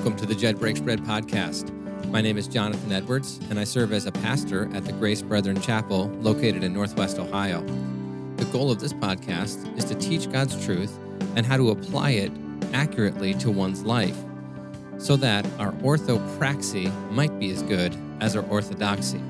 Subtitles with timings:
[0.00, 1.70] Welcome to the Jed Breaks Bread podcast.
[2.06, 5.60] My name is Jonathan Edwards, and I serve as a pastor at the Grace Brethren
[5.60, 7.60] Chapel located in Northwest Ohio.
[8.36, 10.98] The goal of this podcast is to teach God's truth
[11.36, 12.32] and how to apply it
[12.72, 14.16] accurately to one's life
[14.96, 19.20] so that our orthopraxy might be as good as our orthodoxy.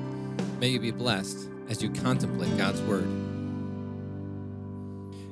[0.61, 3.09] May you be blessed as you contemplate God's Word.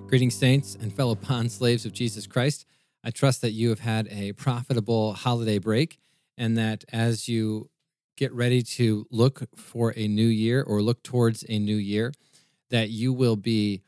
[0.08, 2.66] Greetings, saints and fellow bond slaves of Jesus Christ.
[3.04, 6.00] I trust that you have had a profitable holiday break
[6.38, 7.70] and that as you
[8.18, 12.12] get ready to look for a new year or look towards a new year,
[12.70, 13.82] that you will be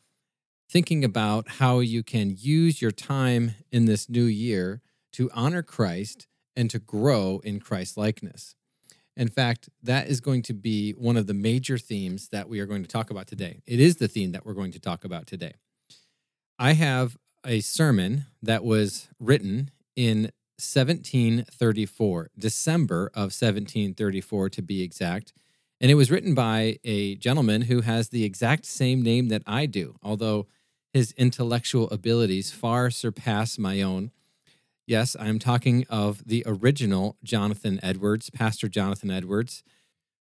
[0.70, 4.82] thinking about how you can use your time in this new year
[5.12, 8.56] to honor Christ and to grow in Christ likeness.
[9.18, 12.66] In fact, that is going to be one of the major themes that we are
[12.66, 13.62] going to talk about today.
[13.68, 15.54] It is the theme that we're going to talk about today.
[16.58, 25.34] I have a sermon that was written in 1734, December of 1734 to be exact.
[25.80, 29.66] And it was written by a gentleman who has the exact same name that I
[29.66, 30.46] do, although
[30.94, 34.12] his intellectual abilities far surpass my own.
[34.86, 39.64] Yes, I'm talking of the original Jonathan Edwards, Pastor Jonathan Edwards,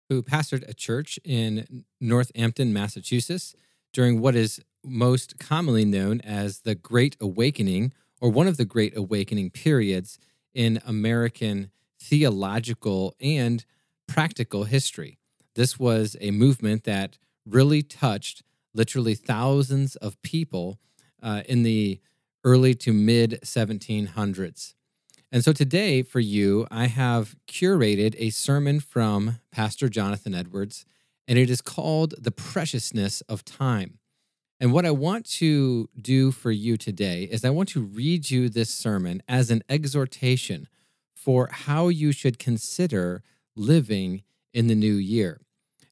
[0.10, 3.56] who pastored a church in Northampton, Massachusetts
[3.94, 8.96] during what is most commonly known as the Great Awakening, or one of the Great
[8.98, 10.18] Awakening periods
[10.54, 13.66] in American theological and
[14.08, 15.20] practical history.
[15.56, 20.80] This was a movement that really touched literally thousands of people
[21.22, 22.00] uh, in the
[22.44, 24.74] early to mid 1700s.
[25.32, 30.86] And so today, for you, I have curated a sermon from Pastor Jonathan Edwards,
[31.28, 34.00] and it is called The Preciousness of Time.
[34.60, 38.50] And what I want to do for you today is I want to read you
[38.50, 40.68] this sermon as an exhortation
[41.16, 43.22] for how you should consider
[43.56, 45.42] living in the new year.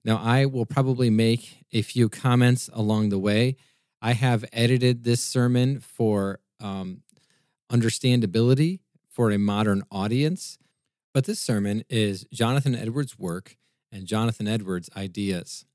[0.04, 3.58] Now, I will probably make a few comments along the way.
[4.02, 7.02] I have edited this sermon for um,
[7.72, 10.58] understandability for a modern audience,
[11.14, 13.58] but this sermon is Jonathan Edwards' work
[13.92, 15.66] and Jonathan Edwards' ideas.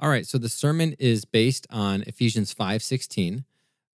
[0.00, 3.44] All right, so the sermon is based on Ephesians 5:16,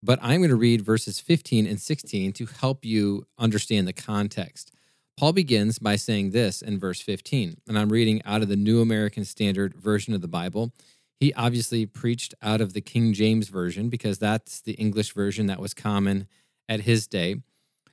[0.01, 4.71] but I'm going to read verses 15 and 16 to help you understand the context.
[5.17, 8.79] Paul begins by saying this in verse 15, and I'm reading out of the New
[8.79, 10.71] American Standard version of the Bible.
[11.19, 15.59] He obviously preached out of the King James version because that's the English version that
[15.59, 16.29] was common
[16.69, 17.41] at his day.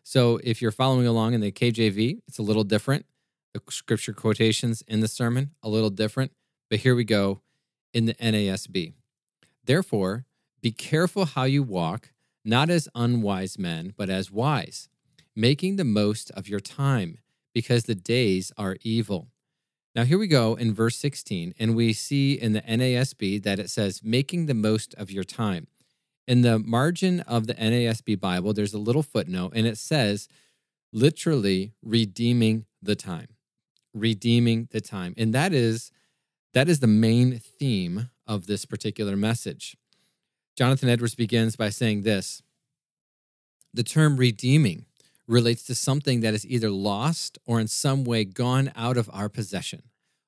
[0.05, 3.05] So if you're following along in the KJV, it's a little different.
[3.53, 6.31] The scripture quotations in the sermon a little different,
[6.71, 7.41] but here we go
[7.97, 8.93] in the NASB.
[9.65, 10.27] Therefore,
[10.61, 12.11] be careful how you walk,
[12.45, 14.91] not as unwise men, but as wise,
[15.35, 17.17] making the most of your time,
[17.55, 19.29] because the days are evil.
[19.95, 23.71] Now, here we go in verse 16, and we see in the NASB that it
[23.71, 25.67] says, making the most of your time.
[26.29, 30.29] In the margin of the NASB Bible, there's a little footnote, and it says,
[30.93, 33.29] literally redeeming the time.
[33.95, 35.15] Redeeming the time.
[35.17, 35.91] And that is
[36.57, 39.77] that is the main theme of this particular message.
[40.57, 42.43] Jonathan Edwards begins by saying this
[43.75, 44.87] The term redeeming
[45.27, 49.29] relates to something that is either lost or in some way gone out of our
[49.29, 49.83] possession,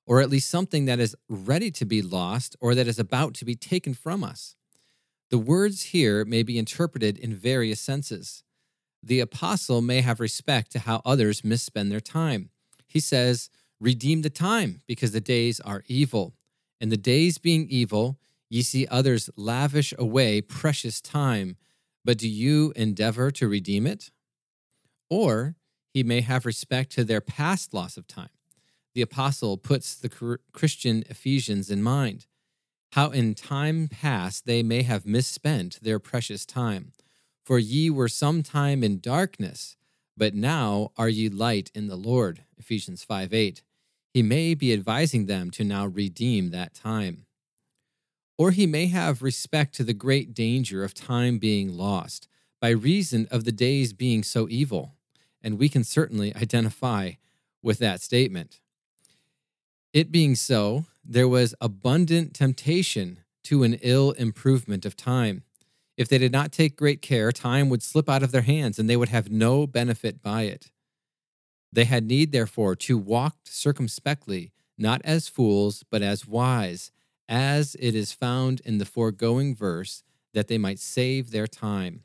[0.04, 3.46] or at least something that is ready to be lost or that is about to
[3.46, 4.54] be taken from us.
[5.30, 8.42] The words here may be interpreted in various senses.
[9.02, 12.50] The apostle may have respect to how others misspend their time.
[12.86, 13.48] He says,
[13.80, 16.34] Redeem the time, because the days are evil.
[16.80, 18.18] And the days being evil,
[18.48, 21.56] ye see others lavish away precious time,
[22.04, 24.10] but do you endeavor to redeem it?
[25.10, 25.56] Or
[25.92, 28.30] he may have respect to their past loss of time.
[28.94, 32.26] The apostle puts the Christian Ephesians in mind,
[32.92, 36.92] how in time past they may have misspent their precious time.
[37.44, 39.76] For ye were sometime in darkness,
[40.16, 42.44] but now are ye light in the Lord.
[42.58, 43.62] Ephesians 5 8
[44.18, 47.24] he may be advising them to now redeem that time.
[48.36, 52.26] Or he may have respect to the great danger of time being lost
[52.60, 54.96] by reason of the days being so evil.
[55.40, 57.12] And we can certainly identify
[57.62, 58.58] with that statement.
[59.92, 65.44] It being so, there was abundant temptation to an ill improvement of time.
[65.96, 68.90] If they did not take great care, time would slip out of their hands and
[68.90, 70.72] they would have no benefit by it.
[71.72, 76.90] They had need, therefore, to walk circumspectly, not as fools, but as wise,
[77.28, 82.04] as it is found in the foregoing verse, that they might save their time.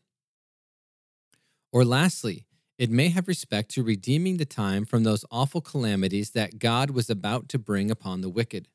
[1.71, 2.45] Or lastly,
[2.77, 7.09] it may have respect to redeeming the time from those awful calamities that God was
[7.09, 8.67] about to bring upon the wicked.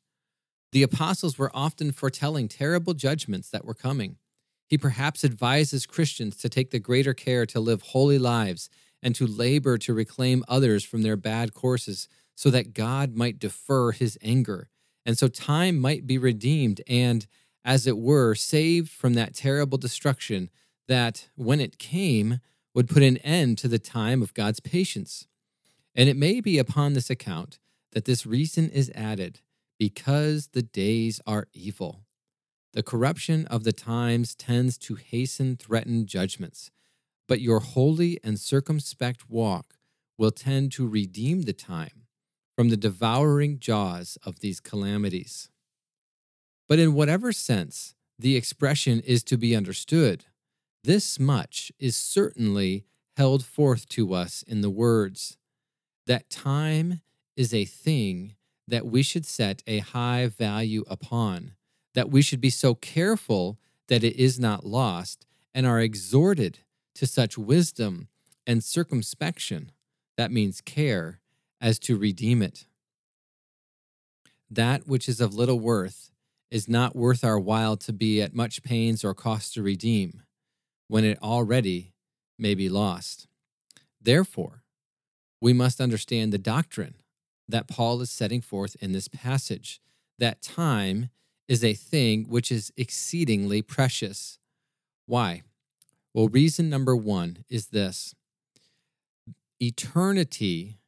[0.73, 4.17] The apostles were often foretelling terrible judgments that were coming.
[4.69, 8.69] He perhaps advises Christians to take the greater care to live holy lives
[9.03, 13.93] and to labor to reclaim others from their bad courses so that God might defer
[13.93, 14.69] his anger
[15.09, 17.27] and so time might be redeemed and,
[17.65, 20.50] as it were, saved from that terrible destruction
[20.87, 22.41] that, when it came,
[22.75, 25.27] would put an end to the time of God's patience.
[25.95, 27.59] And it may be upon this account
[27.93, 29.41] that this reason is added
[29.79, 32.03] because the days are evil.
[32.75, 36.71] The corruption of the times tends to hasten threatened judgments,
[37.29, 39.75] but your holy and circumspect walk
[40.17, 42.07] will tend to redeem the time
[42.57, 45.49] from the devouring jaws of these calamities.
[46.69, 50.25] But in whatever sense the expression is to be understood,
[50.83, 52.85] this much is certainly
[53.17, 55.37] held forth to us in the words
[56.07, 57.03] that time
[57.37, 58.35] is a thing
[58.67, 61.53] that we should set a high value upon,
[61.95, 63.59] that we should be so careful
[63.89, 66.61] that it is not lost, and are exhorted
[66.99, 68.09] to such wisdom
[68.47, 69.73] and circumspection,
[70.17, 71.21] that means care,
[71.61, 72.67] as to redeem it.
[74.50, 76.11] That which is of little worth
[76.50, 80.23] is not worth our while to be at much pains or cost to redeem,
[80.89, 81.93] when it already
[82.39, 83.29] may be lost.
[84.00, 84.62] Therefore,
[85.41, 86.95] we must understand the doctrine
[87.49, 89.81] that Paul is setting forth in this passage
[90.19, 91.11] that time
[91.47, 94.39] is a thing which is exceedingly precious.
[95.06, 95.43] Why?
[96.15, 98.15] Well, reason number one is this
[99.61, 100.79] eternity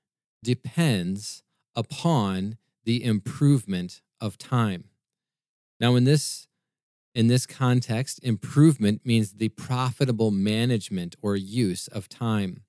[0.43, 1.43] depends
[1.77, 4.85] upon the improvement of time.
[5.79, 6.47] Now, in this
[7.13, 12.63] in this context, improvement means the profitable management or use of time.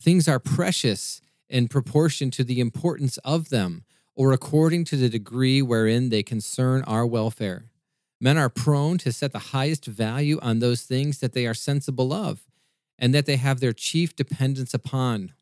[0.00, 3.84] Things are precious in proportion to the importance of them,
[4.14, 7.70] or according to the degree wherein they concern our welfare.
[8.20, 12.12] Men are prone to set the highest value on those things that they are sensible
[12.12, 12.46] of,
[12.98, 15.32] and that they have their chief dependence upon.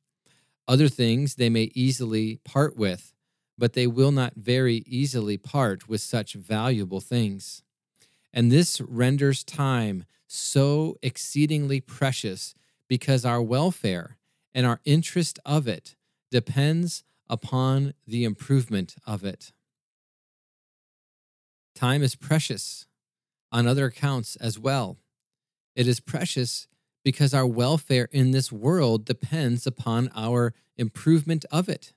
[0.67, 3.12] Other things they may easily part with,
[3.56, 7.62] but they will not very easily part with such valuable things.
[8.32, 12.55] And this renders time so exceedingly precious
[12.88, 14.19] because our welfare
[14.53, 15.94] and our interest of it
[16.31, 19.53] depends upon the improvement of it.
[21.75, 22.87] Time is precious
[23.50, 24.99] on other accounts as well.
[25.75, 26.69] It is precious
[27.05, 31.93] because our welfare in this world depends upon our improvement of it.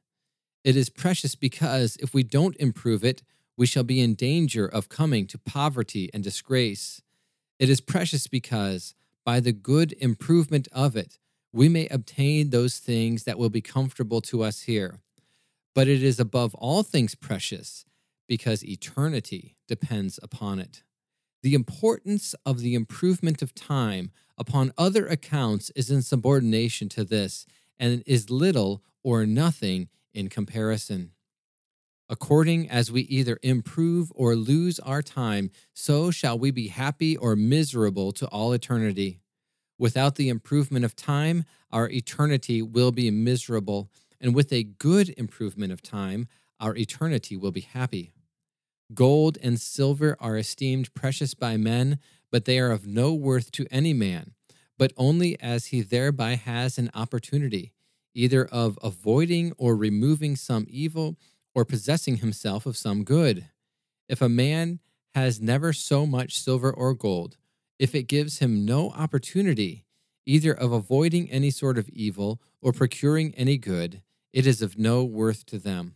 [0.63, 3.23] It is precious because if we don't improve it,
[3.55, 7.01] we shall be in danger of coming to poverty and disgrace.
[7.59, 8.93] It is precious because
[9.25, 11.17] by the good improvement of it,
[11.53, 14.99] we may obtain those things that will be comfortable to us here.
[15.73, 17.85] But it is above all things precious
[18.27, 20.83] because eternity depends upon it.
[21.43, 27.45] The importance of the improvement of time upon other accounts is in subordination to this
[27.79, 31.11] and is little or nothing in comparison.
[32.09, 37.35] According as we either improve or lose our time, so shall we be happy or
[37.35, 39.19] miserable to all eternity.
[39.77, 45.71] Without the improvement of time, our eternity will be miserable, and with a good improvement
[45.71, 46.27] of time,
[46.59, 48.13] our eternity will be happy.
[48.93, 51.99] Gold and silver are esteemed precious by men,
[52.31, 54.33] but they are of no worth to any man,
[54.77, 57.73] but only as he thereby has an opportunity,
[58.15, 61.17] either of avoiding or removing some evil
[61.53, 63.49] or possessing himself of some good.
[64.07, 64.79] If a man
[65.15, 67.37] has never so much silver or gold,
[67.79, 69.83] if it gives him no opportunity
[70.27, 74.01] either of avoiding any sort of evil or procuring any good,
[74.33, 75.95] it is of no worth to them.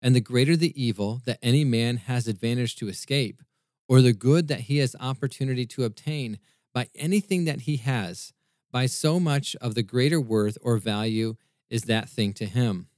[0.00, 3.42] And the greater the evil that any man has advantage to escape,
[3.88, 6.38] or the good that he has opportunity to obtain
[6.72, 8.32] by anything that he has,
[8.70, 11.34] by so much of the greater worth or value
[11.70, 12.88] is that thing to him.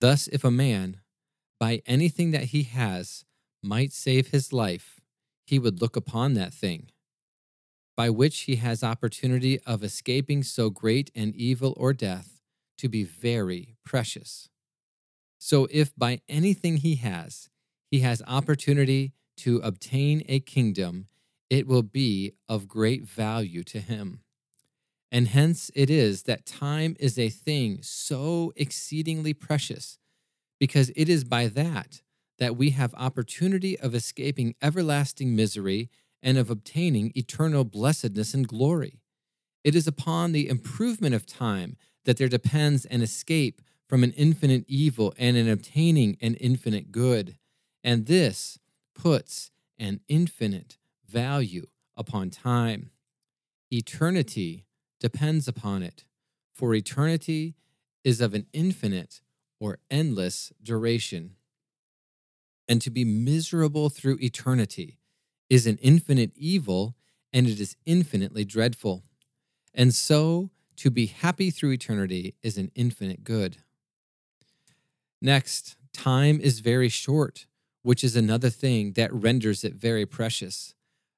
[0.00, 1.00] Thus, if a man,
[1.58, 3.24] by anything that he has,
[3.62, 5.00] might save his life,
[5.46, 6.90] he would look upon that thing,
[7.96, 12.40] by which he has opportunity of escaping so great an evil or death,
[12.78, 14.48] to be very precious.
[15.44, 17.48] So, if by anything he has,
[17.90, 21.08] he has opportunity to obtain a kingdom,
[21.50, 24.20] it will be of great value to him.
[25.10, 29.98] And hence it is that time is a thing so exceedingly precious,
[30.60, 32.02] because it is by that
[32.38, 35.90] that we have opportunity of escaping everlasting misery
[36.22, 39.00] and of obtaining eternal blessedness and glory.
[39.64, 43.60] It is upon the improvement of time that there depends an escape
[43.92, 47.36] from an infinite evil and an obtaining an infinite good.
[47.84, 48.58] And this
[48.94, 52.88] puts an infinite value upon time.
[53.70, 54.64] Eternity
[54.98, 56.06] depends upon it,
[56.54, 57.54] for eternity
[58.02, 59.20] is of an infinite
[59.60, 61.32] or endless duration.
[62.66, 65.00] And to be miserable through eternity
[65.50, 66.96] is an infinite evil,
[67.30, 69.02] and it is infinitely dreadful.
[69.74, 73.58] And so, to be happy through eternity is an infinite good.
[75.24, 77.46] Next, time is very short,
[77.82, 80.74] which is another thing that renders it very precious.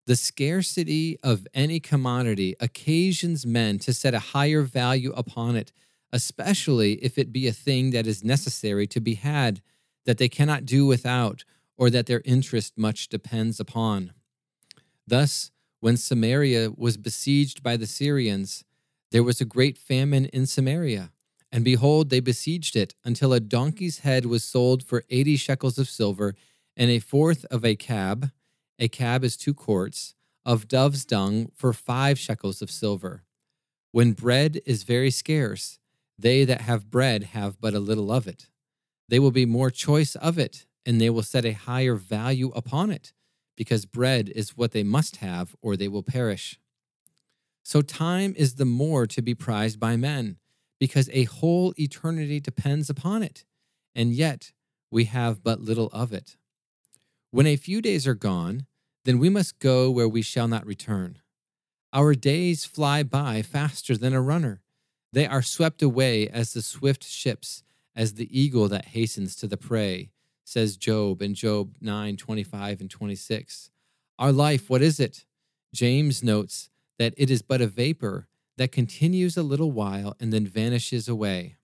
[0.07, 5.73] The scarcity of any commodity occasions men to set a higher value upon it,
[6.13, 9.63] especially if it be a thing that is necessary to be had,
[10.05, 11.47] that they cannot do without,
[11.79, 14.13] or that their interest much depends upon.
[15.07, 18.65] Thus, when Samaria was besieged by the Syrians,
[19.13, 21.11] there was a great famine in Samaria.
[21.55, 25.89] And behold, they besieged it until a donkey's head was sold for eighty shekels of
[25.89, 26.35] silver,
[26.77, 28.33] and a fourth of a kab,
[28.81, 33.23] a kab is two quarts, of dove's dung for five shekels of silver.
[33.93, 35.79] When bread is very scarce,
[36.19, 38.49] they that have bread have but a little of it.
[39.09, 42.91] They will be more choice of it, and they will set a higher value upon
[42.91, 43.13] it
[43.55, 46.59] because bread is what they must have, or they will perish.
[47.63, 50.39] So time is the more to be prized by men,
[50.85, 53.47] because a whole eternity depends upon it,
[53.95, 54.53] and yet
[54.91, 56.37] we have but little of it.
[57.31, 58.67] When a few days are gone,
[59.07, 61.21] then we must go where we shall not return.
[61.95, 64.61] Our days fly by faster than a runner.
[65.11, 67.63] They are swept away as the swift ships,
[67.97, 70.11] as the eagle that hastens to the prey
[70.45, 73.71] says Job in Job 9 25 and 26.
[74.19, 75.25] Our life, what is it?
[75.73, 80.47] James notes that it is but a vapor that continues a little while and then
[80.47, 81.57] vanishes away.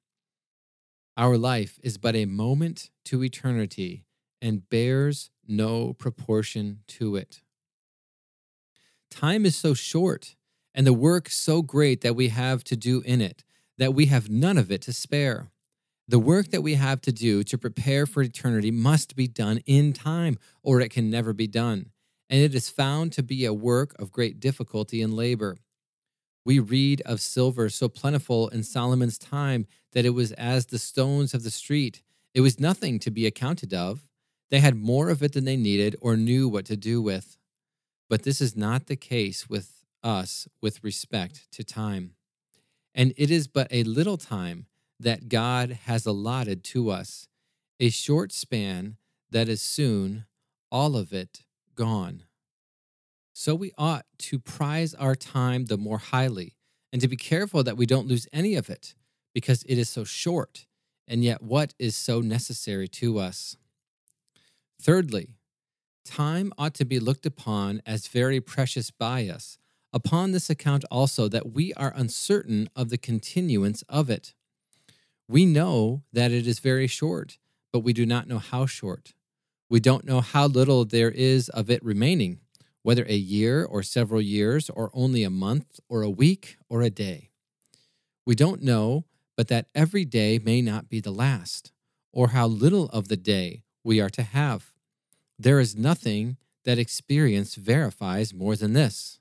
[1.16, 4.04] Our life is but a moment to eternity
[4.40, 7.42] and bears no proportion to it.
[9.10, 10.36] Time is so short
[10.74, 13.44] and the work so great that we have to do in it
[13.80, 15.50] that we have none of it to spare.
[16.06, 19.94] The work that we have to do to prepare for eternity must be done in
[19.94, 21.86] time, or it can never be done.
[22.28, 25.56] And it is found to be a work of great difficulty and labor.
[26.44, 31.34] We read of silver so plentiful in Solomon's time that it was as the stones
[31.34, 32.02] of the street.
[32.34, 34.06] It was nothing to be accounted of.
[34.50, 37.36] They had more of it than they needed or knew what to do with.
[38.08, 42.14] But this is not the case with us with respect to time.
[42.94, 44.66] And it is but a little time
[44.98, 47.28] that God has allotted to us,
[47.78, 48.96] a short span
[49.30, 50.26] that is soon
[50.70, 51.42] all of it
[51.74, 52.24] gone.
[53.40, 56.56] So we ought to prize our time the more highly
[56.92, 58.94] and to be careful that we don't lose any of it
[59.32, 60.66] because it is so short
[61.08, 63.56] and yet what is so necessary to us.
[64.78, 65.30] Thirdly,
[66.04, 69.56] time ought to be looked upon as very precious by us,
[69.90, 74.34] upon this account also that we are uncertain of the continuance of it.
[75.26, 77.38] We know that it is very short,
[77.72, 79.14] but we do not know how short.
[79.70, 82.40] We don't know how little there is of it remaining,
[82.82, 86.90] whether a year or several years, or only a month or a week or a
[86.90, 87.30] day.
[88.26, 89.04] We don't know,
[89.36, 91.72] but that every day may not be the last,
[92.12, 94.72] or how little of the day we are to have.
[95.38, 99.18] There is nothing that experience verifies more than this.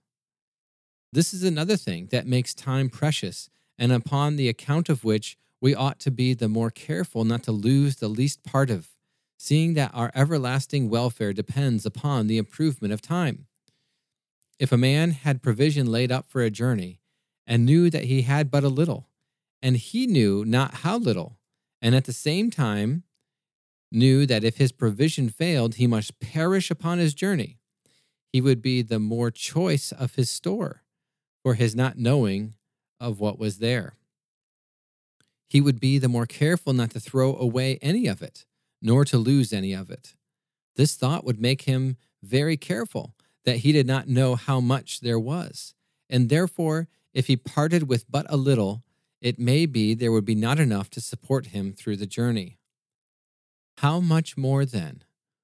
[1.12, 5.74] This is another thing that makes time precious, and upon the account of which we
[5.74, 8.90] ought to be the more careful not to lose the least part of,
[9.38, 13.48] seeing that our everlasting welfare depends upon the improvement of time.
[14.60, 17.02] If a man had provision laid up for a journey,
[17.48, 19.10] and knew that he had but a little,
[19.62, 21.40] and he knew not how little,
[21.82, 23.04] and at the same time
[23.92, 27.58] knew that if his provision failed, he must perish upon his journey,
[28.32, 30.84] he would be the more choice of his store
[31.42, 32.54] for his not knowing
[33.00, 33.96] of what was there
[35.50, 38.46] he would be the more careful not to throw away any of it,
[38.82, 40.16] nor to lose any of it.
[40.76, 43.16] This thought would make him very careful
[43.46, 45.74] that he did not know how much there was,
[46.10, 48.84] and therefore, if he parted with but a little,
[49.22, 52.58] it may be there would be not enough to support him through the journey.
[53.78, 55.04] How much more, then,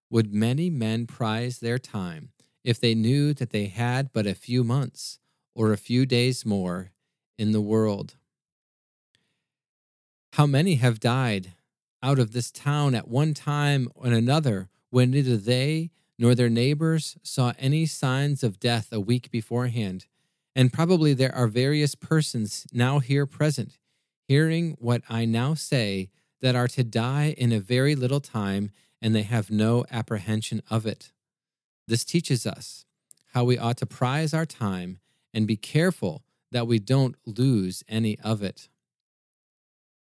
[0.09, 2.31] would many men prize their time
[2.63, 5.19] if they knew that they had but a few months
[5.53, 6.91] or a few days more
[7.37, 8.15] in the world?
[10.33, 11.53] How many have died
[12.03, 17.17] out of this town at one time or another when neither they nor their neighbors
[17.23, 20.05] saw any signs of death a week beforehand,
[20.55, 23.77] And probably there are various persons now here present,
[24.27, 26.09] hearing what I now say,
[26.41, 30.85] that are to die in a very little time, and they have no apprehension of
[30.85, 31.11] it.
[31.87, 32.85] This teaches us
[33.33, 34.99] how we ought to prize our time
[35.33, 38.69] and be careful that we don't lose any of it.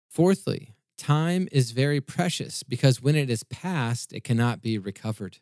[0.10, 5.38] Fourthly, time is very precious because when it is past, it cannot be recovered.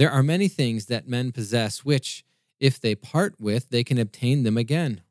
[0.00, 2.24] There are many things that men possess which,
[2.58, 5.02] if they part with, they can obtain them again.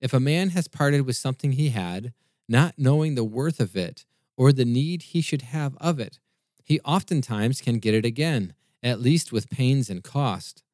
[0.00, 2.12] If a man has parted with something he had,
[2.48, 4.06] not knowing the worth of it
[4.36, 6.18] or the need he should have of it,
[6.64, 10.64] he oftentimes can get it again, at least with pains and cost.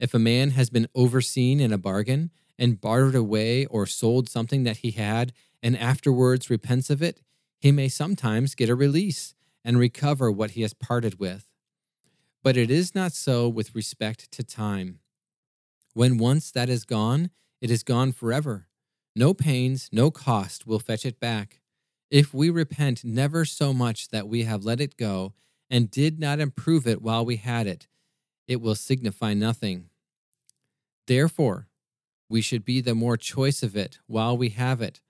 [0.00, 4.62] If a man has been overseen in a bargain and bartered away or sold something
[4.62, 7.20] that he had and afterwards repents of it,
[7.60, 11.46] he may sometimes get a release and recover what he has parted with.
[12.46, 15.00] But it is not so with respect to time.
[15.94, 18.68] When once that is gone, it is gone forever.
[19.16, 21.60] No pains, no cost will fetch it back.
[22.08, 25.34] If we repent never so much that we have let it go
[25.68, 27.88] and did not improve it while we had it,
[28.46, 29.90] it will signify nothing.
[31.08, 31.66] Therefore,
[32.28, 35.00] we should be the more choice of it while we have it.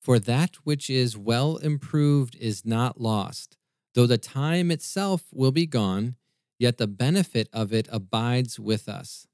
[0.00, 3.58] For that which is well improved is not lost,
[3.94, 6.16] though the time itself will be gone,
[6.60, 9.26] yet the benefit of it abides with us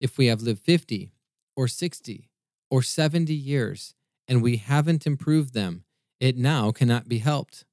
[0.00, 1.12] if we have lived 50
[1.56, 2.30] or 60
[2.70, 3.94] or 70 years
[4.28, 5.84] and we haven't improved them,
[6.20, 7.64] it now cannot be helped.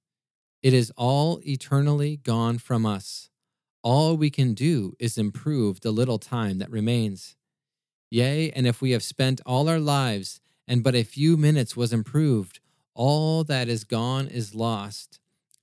[0.63, 3.29] It is all eternally gone from us.
[3.83, 7.35] All we can do is improve the little time that remains.
[8.11, 11.93] Yea, and if we have spent all our lives and but a few minutes was
[11.93, 12.59] improved,
[12.93, 15.19] all that is gone is lost,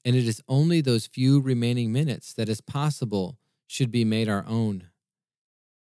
[0.09, 3.37] and it is only those few remaining minutes that is possible
[3.67, 4.89] should be made our own.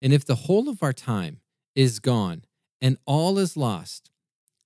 [0.02, 1.40] And if the whole of our time
[1.74, 2.44] is gone
[2.78, 4.10] and all is lost,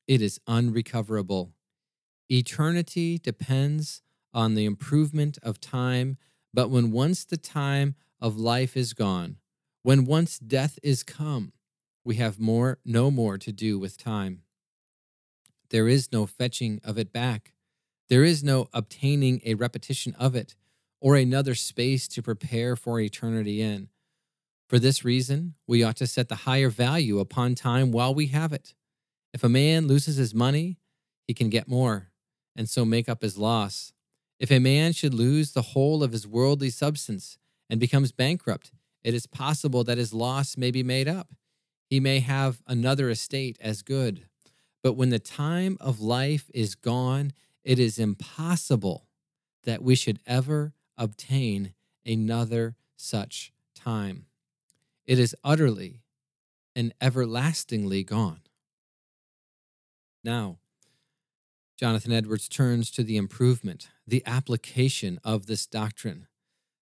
[0.09, 1.53] it is unrecoverable.
[2.29, 4.03] Eternity depends
[4.35, 6.19] on the improvement of time,
[6.53, 9.37] but when once the time of life is gone,
[9.85, 11.53] when once death is come,
[12.03, 14.43] we have more no more to do with time.
[15.71, 17.53] There is no fetching of it back.
[18.13, 20.55] There is no obtaining a repetition of it
[21.01, 23.89] or another space to prepare for eternity in.
[24.69, 28.53] For this reason, we ought to set the higher value upon time while we have
[28.53, 28.75] it.
[29.33, 30.77] If a man loses his money,
[31.27, 32.11] he can get more,
[32.55, 33.95] and so make up his loss.
[34.39, 37.39] If a man should lose the whole of his worldly substance
[37.71, 38.73] and becomes bankrupt,
[39.03, 41.33] it is possible that his loss may be made up.
[41.89, 44.27] He may have another estate as good.
[44.83, 47.33] But when the time of life is gone,
[47.65, 49.07] it is impossible
[49.65, 54.27] that we should ever obtain another such time
[55.07, 56.01] it is utterly
[56.75, 58.41] and everlastingly gone.
[60.25, 60.59] Now,
[61.77, 66.29] Jonathan Edwards turns to the improvement, the application of this doctrine.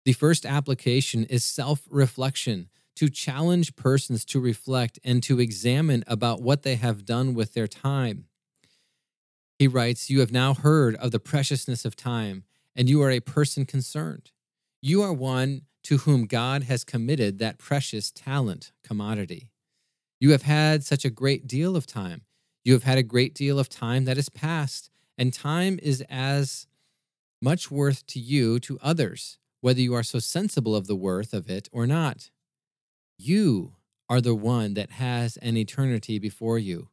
[0.03, 6.41] The first application is self reflection, to challenge persons to reflect and to examine about
[6.41, 8.25] what they have done with their time.
[9.59, 12.45] He writes, You have now heard of the preciousness of time,
[12.77, 14.31] and you are a person concerned.
[14.81, 19.51] You are one to whom God has committed that precious talent commodity.
[20.21, 22.21] You have had such a great deal of time.
[22.63, 26.65] You have had a great deal of time that is past, and time is as
[27.41, 31.49] much worth to you to others, whether you are so sensible of the worth of
[31.49, 32.29] it or not.
[33.17, 33.73] You
[34.07, 36.87] are the one that has an eternity before you.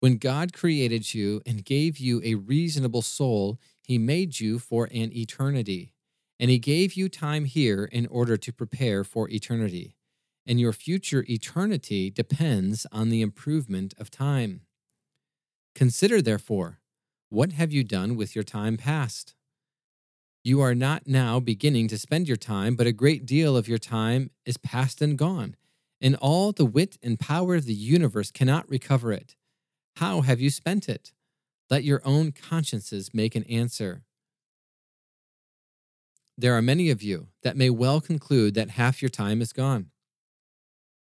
[0.00, 5.12] When God created you and gave you a reasonable soul, he made you for an
[5.16, 5.92] eternity.
[6.38, 9.96] And he gave you time here in order to prepare for eternity.
[10.46, 14.60] And your future eternity depends on the improvement of time.
[15.74, 16.78] Consider, therefore,
[17.28, 19.34] what have you done with your time past?
[20.44, 23.78] You are not now beginning to spend your time, but a great deal of your
[23.78, 25.56] time is past and gone,
[26.00, 29.34] and all the wit and power of the universe cannot recover it.
[29.98, 31.12] How have you spent it?
[31.70, 34.02] Let your own consciences make an answer
[36.38, 39.90] there are many of you that may well conclude that half your time is gone.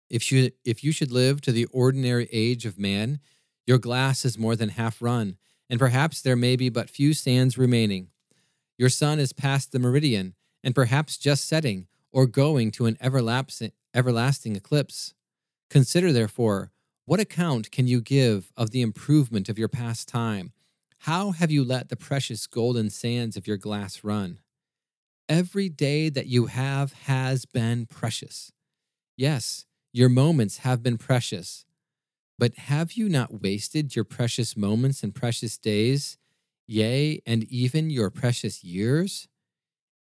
[0.09, 3.19] If you, if you should live to the ordinary age of man,
[3.67, 5.37] your glass is more than half run,
[5.69, 8.11] and perhaps there may be but few sands remaining.
[8.79, 14.55] Your sun is past the meridian, and perhaps just setting, or going to an everlasting
[14.55, 15.13] eclipse.
[15.71, 16.71] Consider, therefore,
[17.07, 20.53] what account can you give of the improvement of your past time?
[21.01, 24.41] How have you let the precious golden sands of your glass run?
[25.29, 28.53] Every day that you have has been precious.
[29.17, 31.65] Yes, Your moments have been precious.
[32.39, 36.19] But have you not wasted your precious moments and precious days,
[36.67, 39.29] yea, and even your precious years?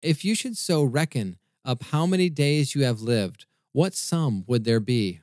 [0.02, 4.64] If you should so reckon up how many days you have lived, what sum would
[4.64, 5.20] there be?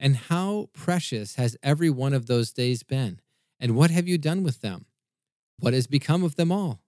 [0.00, 3.20] And how precious has every one of those days been?
[3.58, 4.86] And what have you done with them?
[5.58, 6.82] What has become of them all?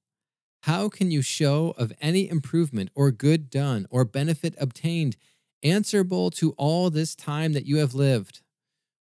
[0.64, 5.16] How can you show of any improvement or good done or benefit obtained
[5.62, 8.42] answerable to all this time that you have lived?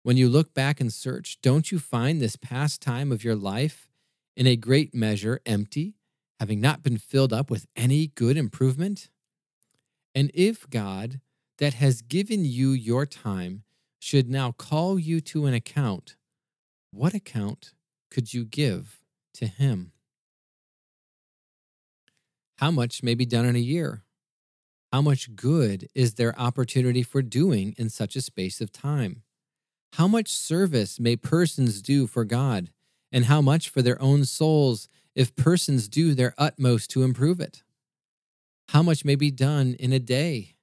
[0.02, 3.92] When you look back and search, don't you find this past time of your life
[4.36, 5.96] in a great measure empty,
[6.40, 9.10] having not been filled up with any good improvement?
[10.16, 11.20] And if God,
[11.58, 13.64] that has given you your time,
[14.00, 16.16] should now call you to an account,
[16.92, 17.74] what account
[18.10, 19.00] could you give
[19.36, 19.92] to him?
[22.58, 24.04] How much may be done in a year?
[24.92, 29.22] How much good is there opportunity for doing in such a space of time?
[29.94, 32.72] How much service may persons do for God,
[33.12, 37.64] and how much for their own souls if persons do their utmost to improve it?
[38.70, 40.56] How much may be done in a day?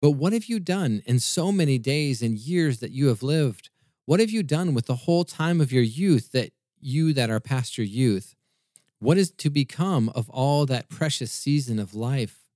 [0.00, 3.70] But what have you done in so many days and years that you have lived?
[4.04, 7.40] What have you done with the whole time of your youth that you that are
[7.40, 8.34] past your youth?
[8.98, 12.50] What is to become of all that precious season of life?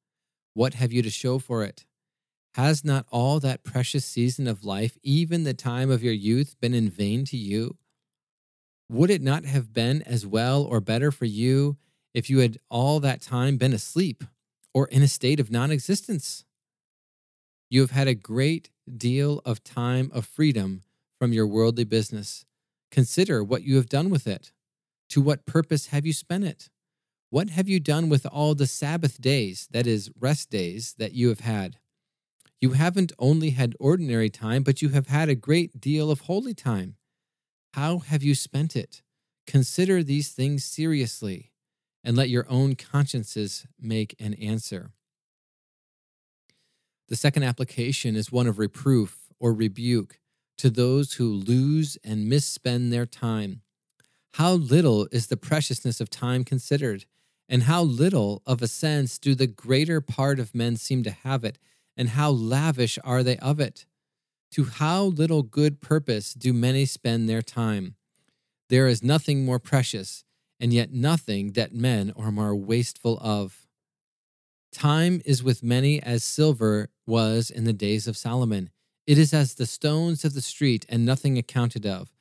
[0.55, 1.87] What have you to show for it?
[2.55, 6.75] Has not all that precious season of life, even the time of your youth, been
[6.75, 7.77] in vain to you?
[8.89, 11.77] Would it not have been as well or better for you
[12.13, 14.25] if you had all that time been asleep
[14.75, 16.45] or in a state of non existence?
[17.71, 20.83] You have had a great deal of time of freedom
[21.21, 22.45] from your worldly business.
[22.91, 24.51] Consider what you have done with it.
[25.11, 26.69] To what purpose have you spent it?
[27.31, 31.29] What have you done with all the Sabbath days, that is, rest days, that you
[31.29, 31.79] have had?
[32.61, 36.55] You haven't only had ordinary time, but you have had a great deal of holy
[36.55, 36.97] time.
[37.75, 39.03] How have you spent it?
[39.47, 41.53] Consider these things seriously,
[42.03, 44.91] and let your own consciences make an answer.
[47.11, 50.21] The second application is one of reproof or rebuke
[50.59, 53.63] to those who lose and misspend their time.
[54.35, 57.07] How little is the preciousness of time considered,
[57.49, 61.43] and how little of a sense do the greater part of men seem to have
[61.45, 61.59] it
[61.97, 63.87] and how lavish are they of it?
[64.53, 67.97] To how little good purpose do many spend their time?
[68.69, 70.25] There is nothing more precious,
[70.61, 73.67] and yet nothing that men are more wasteful of.
[74.73, 78.71] Time is with many as silver was in the days of Solomon.
[79.07, 82.13] It is as the stones of the street, and nothing accounted of,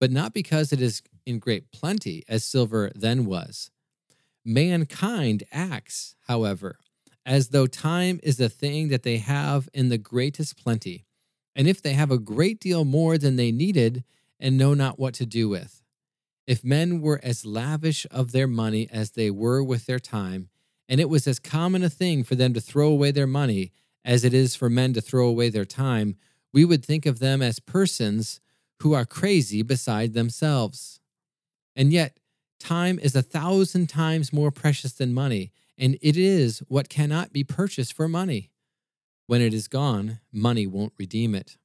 [0.00, 3.70] but not because it is in great plenty, as silver then was.
[4.44, 6.78] Mankind acts, however,
[7.26, 11.04] as though time is the thing that they have in the greatest plenty,
[11.54, 14.02] and if they have a great deal more than they needed
[14.40, 15.82] and know not what to do with.
[16.46, 20.48] If men were as lavish of their money as they were with their time,
[20.88, 23.72] and it was as common a thing for them to throw away their money
[24.04, 26.16] as it is for men to throw away their time,
[26.52, 28.40] we would think of them as persons
[28.80, 31.00] who are crazy beside themselves.
[31.76, 32.18] And yet,
[32.58, 37.44] time is a thousand times more precious than money, and it is what cannot be
[37.44, 38.50] purchased for money.
[39.26, 41.56] When it is gone, money won't redeem it.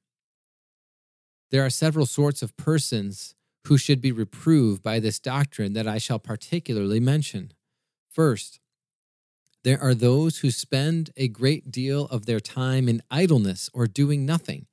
[1.50, 3.34] There are several sorts of persons
[3.66, 7.52] who should be reproved by this doctrine that I shall particularly mention.
[8.08, 8.60] First,
[9.66, 14.24] there are those who spend a great deal of their time in idleness or doing
[14.24, 14.66] nothing,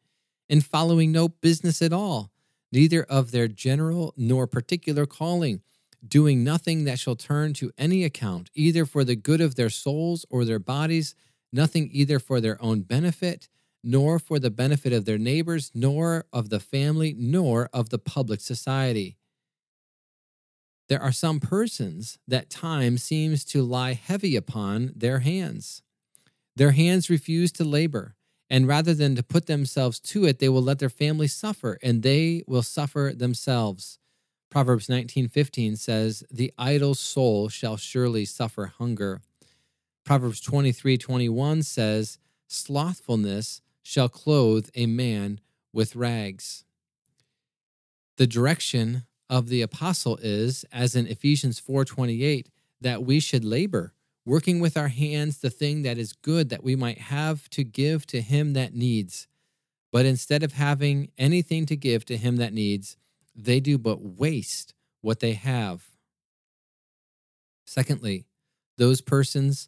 [0.47, 2.31] in following no business at all,
[2.71, 5.61] neither of their general nor particular calling
[6.07, 10.25] doing nothing that shall turn to any account, either for the good of their souls
[10.29, 11.15] or their bodies,
[11.51, 13.47] nothing either for their own benefit,
[13.83, 18.41] nor for the benefit of their neighbors, nor of the family, nor of the public
[18.41, 19.17] society.
[20.89, 25.81] There are some persons that time seems to lie heavy upon their hands.
[26.55, 28.15] Their hands refuse to labor,
[28.49, 32.03] and rather than to put themselves to it, they will let their family suffer, and
[32.03, 33.97] they will suffer themselves.
[34.49, 39.21] Proverbs 19:15 says, "The idle soul shall surely suffer hunger."
[40.03, 45.39] Proverbs 23:21 says, "Slothfulness shall clothe a man
[45.71, 46.65] with rags."
[48.17, 54.59] The direction of the apostle is, as in Ephesians 4:28, that we should labor, working
[54.59, 58.21] with our hands the thing that is good that we might have to give to
[58.21, 59.27] him that needs.
[59.91, 62.95] But instead of having anything to give to him that needs,
[63.35, 65.83] they do but waste what they have.
[67.65, 68.27] Secondly,
[68.77, 69.67] those persons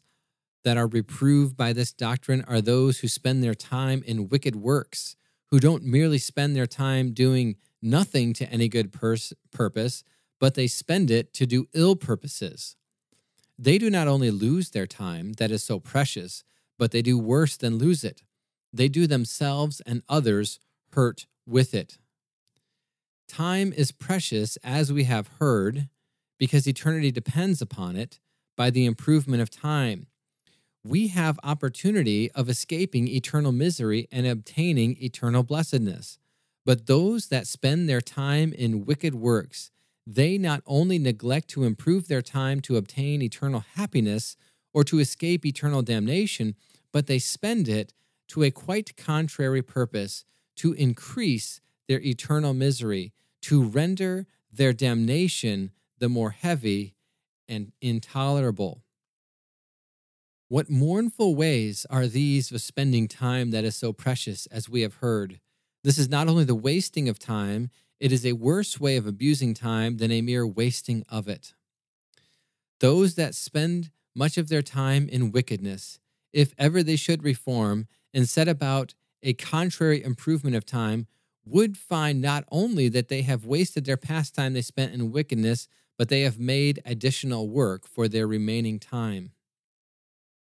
[0.62, 5.16] that are reproved by this doctrine are those who spend their time in wicked works,
[5.46, 10.04] who don't merely spend their time doing nothing to any good pers- purpose,
[10.38, 12.76] but they spend it to do ill purposes.
[13.58, 16.44] They do not only lose their time that is so precious,
[16.78, 18.22] but they do worse than lose it.
[18.72, 20.58] They do themselves and others
[20.92, 21.98] hurt with it.
[23.28, 25.88] Time is precious, as we have heard,
[26.38, 28.20] because eternity depends upon it
[28.56, 30.06] by the improvement of time.
[30.84, 36.18] We have opportunity of escaping eternal misery and obtaining eternal blessedness.
[36.66, 39.70] But those that spend their time in wicked works,
[40.04, 44.36] they not only neglect to improve their time to obtain eternal happiness
[44.74, 46.56] or to escape eternal damnation,
[46.92, 47.94] but they spend it
[48.28, 50.24] to a quite contrary purpose
[50.56, 56.96] to increase their eternal misery, to render their damnation the more heavy
[57.48, 58.82] and intolerable.
[60.48, 64.94] What mournful ways are these of spending time that is so precious, as we have
[64.94, 65.40] heard?
[65.86, 67.70] This is not only the wasting of time,
[68.00, 71.54] it is a worse way of abusing time than a mere wasting of it.
[72.80, 76.00] Those that spend much of their time in wickedness,
[76.32, 81.06] if ever they should reform and set about a contrary improvement of time,
[81.44, 85.68] would find not only that they have wasted their past time they spent in wickedness,
[85.96, 89.30] but they have made additional work for their remaining time.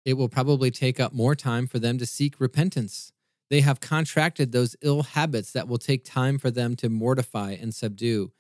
[0.05, 3.11] It will probably take up more time for them to seek repentance.
[3.51, 7.75] They have contracted those ill habits that will take time for them to mortify and
[7.75, 8.31] subdue.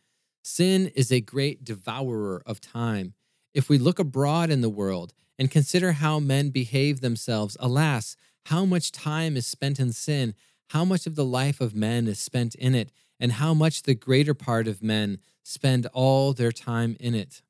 [0.41, 3.13] Sin is a great devourer of time.
[3.53, 8.63] If we look abroad in the world and consider how men behave themselves, alas, how
[8.63, 10.33] much time is spent in sin,
[10.69, 13.93] how much of the life of men is spent in it, and how much the
[13.93, 17.41] greater part of men spend all their time in it.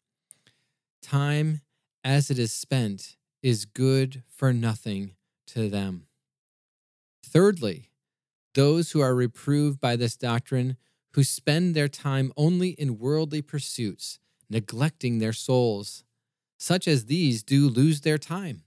[1.03, 1.61] Time,
[2.03, 5.11] as it is spent, is good for nothing
[5.45, 6.07] to them.
[7.23, 7.91] Thirdly,
[8.53, 10.77] those who are reproved by this doctrine,
[11.13, 16.03] who spend their time only in worldly pursuits, neglecting their souls,
[16.57, 18.63] such as these do lose their time.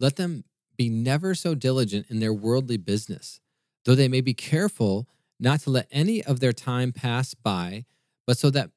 [0.00, 0.44] Let them
[0.76, 3.40] be never so diligent in their worldly business,
[3.84, 7.84] though they may be careful not to let any of their time pass by,
[8.26, 8.70] but so that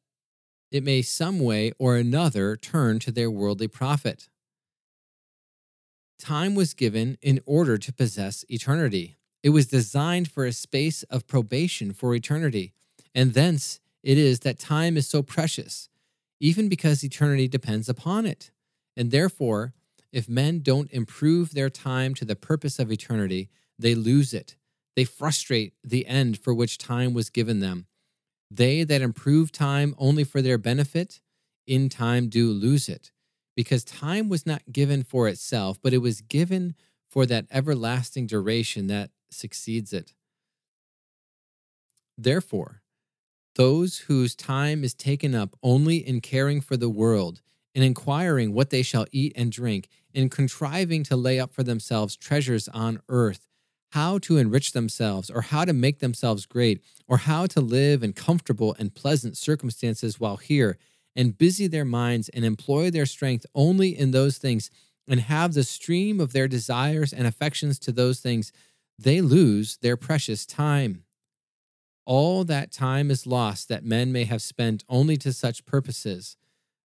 [0.71, 4.29] it may some way or another turn to their worldly profit.
[6.19, 9.17] Time was given in order to possess eternity.
[9.43, 12.73] It was designed for a space of probation for eternity.
[13.13, 15.89] And thence it is that time is so precious,
[16.39, 18.51] even because eternity depends upon it.
[18.95, 19.73] And therefore,
[20.11, 24.55] if men don't improve their time to the purpose of eternity, they lose it.
[24.95, 27.85] They frustrate the end for which time was given them.
[28.49, 31.21] They that improve time only for their benefit,
[31.67, 33.11] in time do lose it
[33.57, 36.75] because time was not given for itself, but it was given
[37.09, 40.13] for that everlasting duration that succeeds it.
[42.19, 42.83] Therefore,
[43.55, 47.41] those whose time is taken up only in caring for the world,
[47.73, 52.15] in inquiring what they shall eat and drink, in contriving to lay up for themselves
[52.15, 53.47] treasures on earth,
[53.93, 58.13] how to enrich themselves, or how to make themselves great, or how to live in
[58.13, 60.77] comfortable and pleasant circumstances while here,
[61.17, 64.69] and busy their minds and employ their strength only in those things
[65.07, 68.51] and have the stream of their desires and affections to those things,
[68.99, 71.03] they lose their precious time.
[72.05, 76.37] All that time is lost that men may have spent only to such purposes,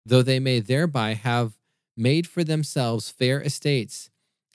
[0.07, 1.59] though they may thereby have
[1.97, 4.11] made for themselves fair estates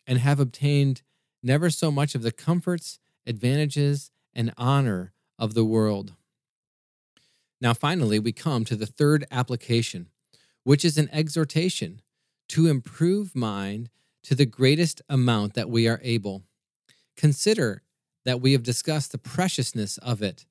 [0.07, 1.01] and have obtained
[1.43, 6.13] never so much of the comforts, advantages, and honor of the world.
[7.61, 10.07] Now, finally, we come to the third application,
[10.63, 12.01] which is an exhortation
[12.49, 13.89] to improve mind
[14.23, 16.43] to the greatest amount that we are able.
[17.15, 17.83] Consider
[18.25, 20.45] that we have discussed the preciousness of it,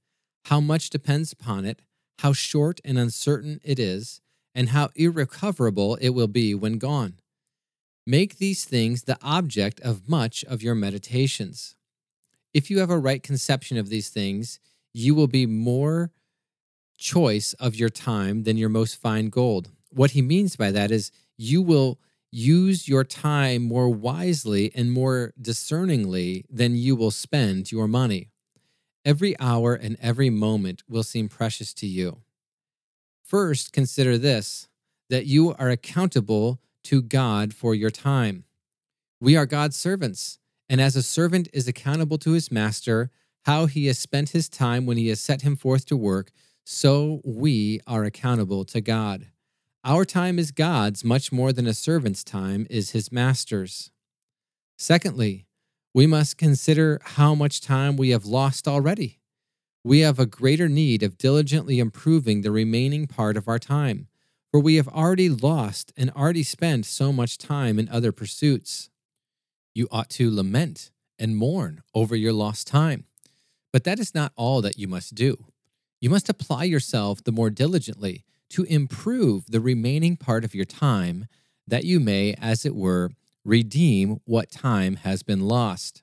[0.46, 1.82] how much depends upon it,
[2.20, 4.20] how short and uncertain it is,
[4.54, 7.14] and how irrecoverable it will be when gone.
[8.06, 11.74] Make these things the object of much of your meditations.
[12.52, 14.60] If you have a right conception of these things,
[14.92, 16.12] you will be more
[16.96, 19.70] choice of your time than your most fine gold.
[19.90, 21.98] What he means by that is you will
[22.30, 28.30] use your time more wisely and more discerningly than you will spend your money.
[29.04, 32.22] Every hour and every moment will seem precious to you.
[33.22, 34.68] First, consider this
[35.10, 38.44] that you are accountable to God for your time.
[39.20, 43.10] We are God's servants, and as a servant is accountable to his master,
[43.42, 46.30] how he has spent his time when he has set him forth to work,
[46.64, 49.26] so we are accountable to God.
[49.84, 53.90] Our time is God's much more than a servant's time is his master's.
[54.78, 55.46] Secondly,
[55.92, 59.20] we must consider how much time we have lost already.
[59.84, 64.08] We have a greater need of diligently improving the remaining part of our time,
[64.50, 68.88] for we have already lost and already spent so much time in other pursuits.
[69.74, 73.04] You ought to lament and mourn over your lost time.
[73.72, 75.46] But that is not all that you must do.
[76.04, 81.28] You must apply yourself the more diligently to improve the remaining part of your time,
[81.66, 83.12] that you may, as it were,
[83.42, 86.02] redeem what time has been lost.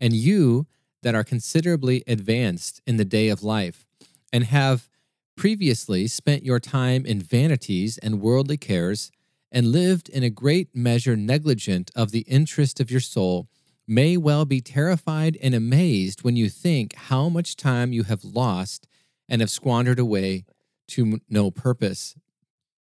[0.00, 0.66] And you
[1.04, 3.86] that are considerably advanced in the day of life,
[4.32, 4.88] and have
[5.36, 9.12] previously spent your time in vanities and worldly cares,
[9.52, 13.46] and lived in a great measure negligent of the interest of your soul,
[13.86, 18.88] may well be terrified and amazed when you think how much time you have lost
[19.28, 20.44] and have squandered away
[20.88, 22.14] to no purpose.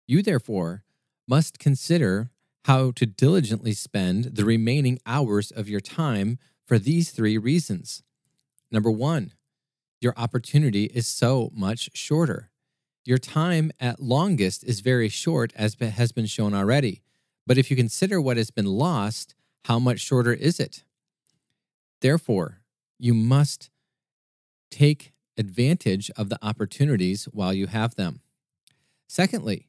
[0.07, 0.85] You, therefore,
[1.27, 2.31] must consider
[2.65, 8.03] how to diligently spend the remaining hours of your time for these three reasons.
[8.71, 9.33] Number one,
[10.01, 12.51] your opportunity is so much shorter.
[13.05, 17.03] Your time at longest is very short, as has been shown already.
[17.47, 20.85] But if you consider what has been lost, how much shorter is it?
[22.01, 22.61] Therefore,
[22.99, 23.71] you must
[24.71, 28.21] take advantage of the opportunities while you have them.
[29.09, 29.69] Secondly,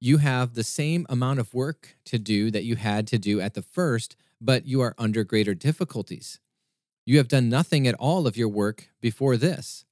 [0.00, 3.54] you have the same amount of work to do that you had to do at
[3.54, 6.38] the first, but you are under greater difficulties.
[7.04, 9.84] You have done nothing at all of your work before this.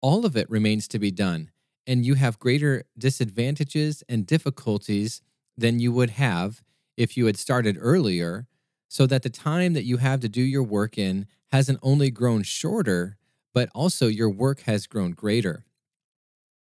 [0.00, 1.50] All of it remains to be done,
[1.86, 5.20] and you have greater disadvantages and difficulties
[5.56, 6.62] than you would have
[6.96, 8.46] if you had started earlier,
[8.88, 12.42] so that the time that you have to do your work in hasn't only grown
[12.42, 13.16] shorter,
[13.54, 15.64] but also your work has grown greater.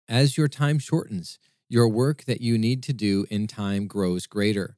[0.08, 4.78] As your time shortens, your work that you need to do in time grows greater.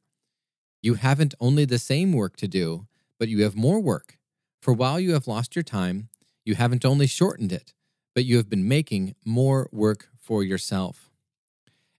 [0.83, 2.85] You haven't only the same work to do,
[3.19, 4.19] but you have more work.
[4.61, 6.09] For while you have lost your time,
[6.45, 7.73] you haven't only shortened it,
[8.13, 11.09] but you have been making more work for yourself.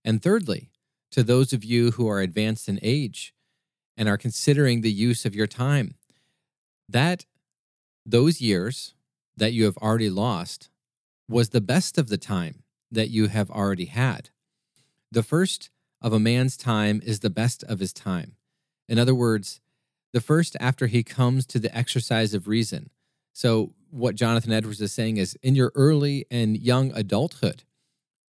[0.04, 0.70] And thirdly,
[1.10, 3.34] to those of you who are advanced in age
[3.96, 5.94] and are considering the use of your time,
[6.88, 7.24] that
[8.06, 8.94] those years
[9.36, 10.70] that you have already lost
[11.28, 14.30] was the best of the time that you have already had.
[15.10, 15.70] The first
[16.00, 18.36] of a man's time is the best of his time.
[18.88, 19.60] In other words,
[20.12, 22.90] the first after he comes to the exercise of reason.
[23.32, 27.62] So, what Jonathan Edwards is saying is in your early and young adulthood,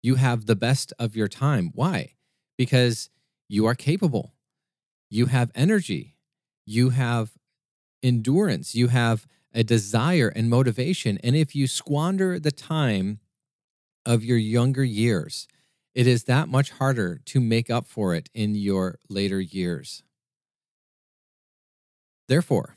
[0.01, 1.71] you have the best of your time.
[1.73, 2.13] Why?
[2.57, 3.09] Because
[3.47, 4.33] you are capable,
[5.09, 6.17] you have energy,
[6.65, 7.31] you have
[8.03, 11.17] endurance, you have a desire and motivation.
[11.23, 13.19] And if you squander the time
[14.05, 15.47] of your younger years,
[15.93, 20.03] it is that much harder to make up for it in your later years.
[22.27, 22.75] Therefore,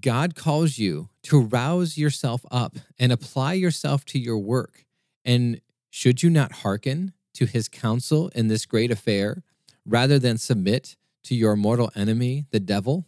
[0.00, 4.84] God calls you to rouse yourself up and apply yourself to your work.
[5.24, 9.42] And should you not hearken to his counsel in this great affair
[9.86, 13.06] rather than submit to your mortal enemy, the devil?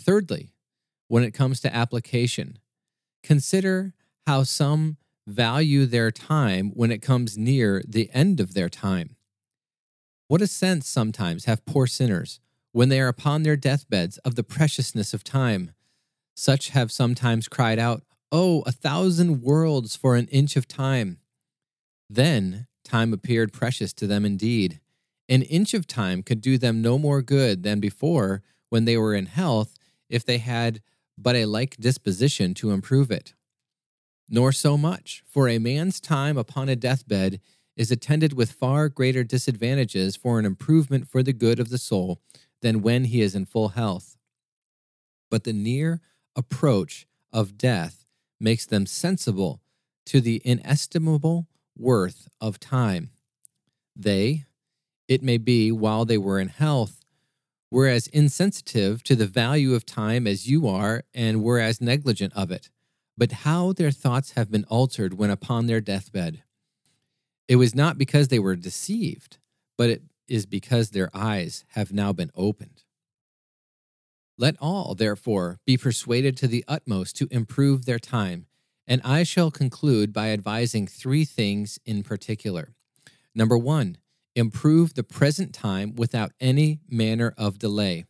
[0.00, 0.54] Thirdly,
[1.08, 2.58] when it comes to application,
[3.22, 3.94] consider
[4.26, 9.16] how some value their time when it comes near the end of their time.
[10.28, 12.40] What a sense sometimes have poor sinners
[12.72, 15.72] when they are upon their deathbeds of the preciousness of time.
[16.34, 21.18] Such have sometimes cried out, Oh, a thousand worlds for an inch of time.
[22.08, 24.80] Then time appeared precious to them indeed.
[25.28, 29.14] An inch of time could do them no more good than before when they were
[29.14, 29.74] in health
[30.10, 30.82] if they had
[31.16, 33.32] but a like disposition to improve it
[34.30, 37.40] nor so much, for a man's time upon a deathbed
[37.76, 42.20] is attended with far greater disadvantages for an improvement for the good of the soul
[42.62, 44.16] than when he is in full health.
[45.30, 46.00] But the near
[46.36, 48.04] approach of death
[48.38, 49.60] makes them sensible
[50.06, 53.10] to the inestimable worth of time.
[53.96, 54.44] They,
[55.08, 56.99] it may be, while they were in health,
[57.70, 62.32] were as insensitive to the value of time as you are and were as negligent
[62.34, 62.70] of it
[63.20, 66.42] but how their thoughts have been altered when upon their deathbed.
[67.48, 69.36] It was not because they were deceived,
[69.76, 72.82] but it is because their eyes have now been opened.
[74.38, 78.46] Let all, therefore, be persuaded to the utmost to improve their time,
[78.86, 82.72] and I shall conclude by advising three things in particular.
[83.34, 83.98] Number one,
[84.34, 88.04] improve the present time without any manner of delay.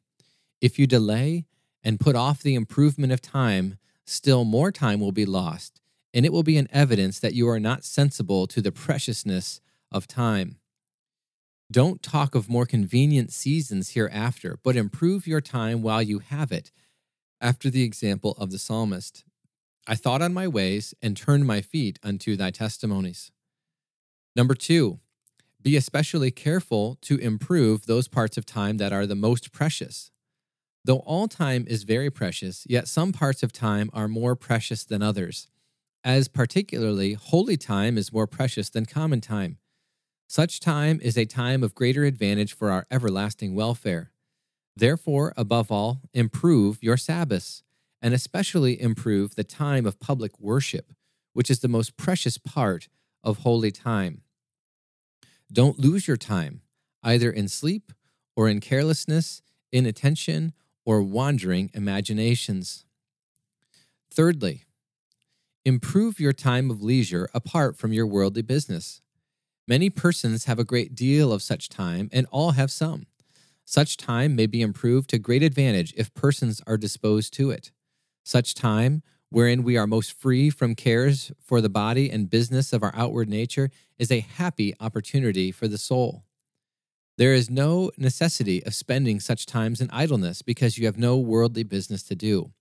[0.60, 1.46] If you delay
[1.82, 5.80] and put off the improvement of time, still more time will be lost,
[6.12, 9.60] and it will be an evidence that you are not sensible to the preciousness
[9.90, 10.58] of time.
[11.72, 16.72] Don't talk of more convenient seasons hereafter, but improve your time while you have it.
[17.40, 19.24] after the example of the psalmist.
[19.86, 23.32] I thought on my ways and turned my feet unto thy testimonies.
[24.36, 25.00] Number two,
[25.62, 30.10] be especially careful to improve those parts of time that are the most precious.
[30.84, 35.02] Though all time is very precious, yet some parts of time are more precious than
[35.02, 35.48] others,
[36.02, 39.58] as particularly holy time is more precious than common time.
[40.26, 44.12] Such time is a time of greater advantage for our everlasting welfare.
[44.76, 47.62] Therefore, above all, improve your Sabbaths,
[48.00, 50.92] and especially improve the time of public worship,
[51.34, 52.88] which is the most precious part
[53.22, 54.22] of holy time.
[55.52, 56.60] Don't lose your time,
[57.02, 57.92] either in sleep
[58.36, 59.42] or in carelessness,
[59.72, 60.52] inattention,
[60.84, 62.84] or wandering imaginations.
[64.10, 64.64] Thirdly,
[65.64, 69.00] improve your time of leisure apart from your worldly business.
[69.68, 73.06] Many persons have a great deal of such time, and all have some.
[73.64, 77.70] Such time may be improved to great advantage if persons are disposed to it.
[78.24, 82.82] Such time, wherein we are most free from cares for the body and business of
[82.82, 86.24] our outward nature, is a happy opportunity for the soul.
[87.16, 91.62] There is no necessity of spending such times in idleness because you have no worldly
[91.62, 92.52] business to do.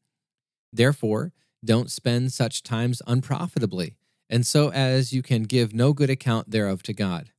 [0.72, 1.32] Therefore,
[1.64, 3.96] don't spend such times unprofitably,
[4.30, 7.32] and so as you can give no good account thereof to God.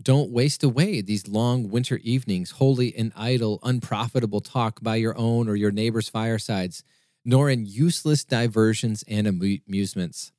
[0.00, 5.48] Don't waste away these long winter evenings wholly in idle, unprofitable talk by your own
[5.48, 6.84] or your neighbor's firesides,
[7.28, 10.32] nor in useless diversions and amusements.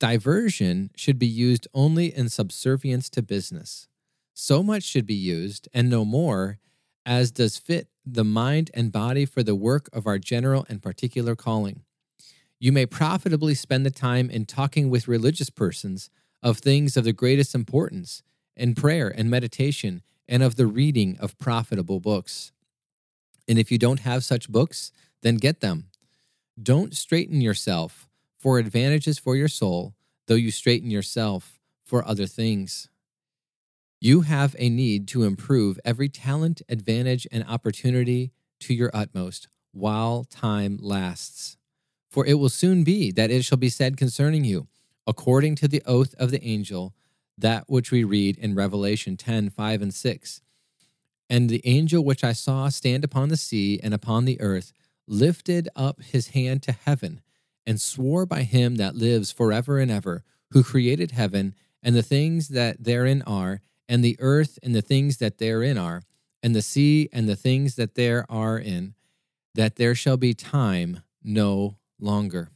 [0.00, 3.86] Diversion should be used only in subservience to business.
[4.34, 6.58] So much should be used, and no more,
[7.06, 11.36] as does fit the mind and body for the work of our general and particular
[11.36, 11.84] calling.
[12.58, 16.10] You may profitably spend the time in talking with religious persons
[16.42, 18.24] of things of the greatest importance
[18.56, 22.50] in prayer and meditation and of the reading of profitable books.
[23.46, 24.90] And if you don't have such books,
[25.22, 25.89] then get them.
[26.60, 28.08] Don't straighten yourself
[28.38, 29.94] for advantages for your soul,
[30.26, 32.88] though you straighten yourself for other things.
[34.00, 40.24] You have a need to improve every talent, advantage, and opportunity to your utmost while
[40.24, 41.56] time lasts.
[42.10, 44.66] For it will soon be that it shall be said concerning you,
[45.06, 46.94] according to the oath of the angel,
[47.38, 50.42] that which we read in Revelation 10 5 and 6.
[51.30, 54.72] And the angel which I saw stand upon the sea and upon the earth
[55.10, 57.20] lifted up his hand to heaven
[57.66, 62.48] and swore by him that lives forever and ever, who created heaven and the things
[62.48, 66.02] that therein are, and the earth and the things that therein are,
[66.42, 68.94] and the sea and the things that there are in,
[69.54, 72.50] that there shall be time no longer.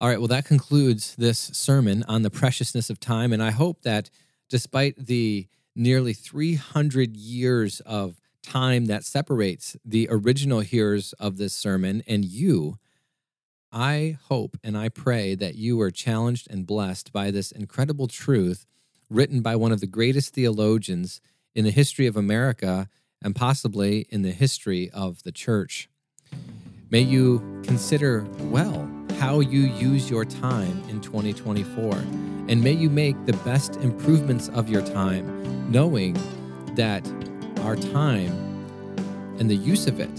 [0.00, 3.32] All right, well, that concludes this sermon on the preciousness of time.
[3.32, 4.10] And I hope that
[4.50, 5.46] despite the
[5.76, 12.78] nearly 300 years of time that separates the original hearers of this sermon and you,
[13.70, 18.66] I hope and I pray that you are challenged and blessed by this incredible truth
[19.08, 21.20] written by one of the greatest theologians
[21.54, 22.88] in the history of America
[23.22, 25.88] and possibly in the history of the church.
[26.90, 31.94] May you consider well how you use your time in 2024.
[32.48, 36.18] And may you make the best improvements of your time, knowing
[36.74, 37.06] that
[37.62, 38.32] our time
[39.38, 40.10] and the use of it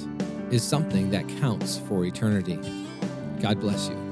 [0.51, 2.59] is something that counts for eternity.
[3.41, 4.03] God bless you.